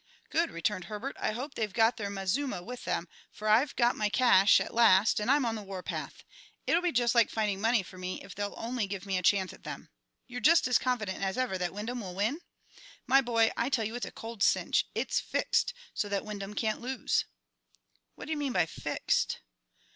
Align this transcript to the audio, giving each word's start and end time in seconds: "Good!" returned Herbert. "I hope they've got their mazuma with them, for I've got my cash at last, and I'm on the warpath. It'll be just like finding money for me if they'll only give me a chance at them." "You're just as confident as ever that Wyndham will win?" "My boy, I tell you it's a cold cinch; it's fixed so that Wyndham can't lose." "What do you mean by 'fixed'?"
"Good!" 0.31 0.49
returned 0.49 0.85
Herbert. 0.85 1.15
"I 1.19 1.31
hope 1.33 1.53
they've 1.53 1.71
got 1.71 1.97
their 1.97 2.09
mazuma 2.09 2.63
with 2.63 2.85
them, 2.85 3.07
for 3.31 3.47
I've 3.47 3.75
got 3.75 3.95
my 3.95 4.09
cash 4.09 4.59
at 4.59 4.73
last, 4.73 5.19
and 5.19 5.29
I'm 5.29 5.45
on 5.45 5.53
the 5.53 5.61
warpath. 5.61 6.23
It'll 6.65 6.81
be 6.81 6.91
just 6.91 7.13
like 7.13 7.29
finding 7.29 7.61
money 7.61 7.83
for 7.83 7.99
me 7.99 8.19
if 8.23 8.33
they'll 8.33 8.55
only 8.57 8.87
give 8.87 9.05
me 9.05 9.19
a 9.19 9.21
chance 9.21 9.53
at 9.53 9.61
them." 9.63 9.89
"You're 10.25 10.41
just 10.41 10.67
as 10.67 10.79
confident 10.79 11.21
as 11.21 11.37
ever 11.37 11.55
that 11.59 11.71
Wyndham 11.71 12.01
will 12.01 12.15
win?" 12.15 12.39
"My 13.05 13.21
boy, 13.21 13.51
I 13.55 13.69
tell 13.69 13.85
you 13.85 13.93
it's 13.93 14.07
a 14.07 14.11
cold 14.11 14.41
cinch; 14.41 14.87
it's 14.95 15.19
fixed 15.19 15.71
so 15.93 16.09
that 16.09 16.25
Wyndham 16.25 16.55
can't 16.55 16.81
lose." 16.81 17.25
"What 18.15 18.25
do 18.25 18.31
you 18.31 18.37
mean 18.39 18.53
by 18.53 18.65
'fixed'?" 18.65 19.37